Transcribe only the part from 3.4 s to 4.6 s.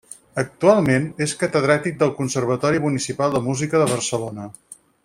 Música de Barcelona.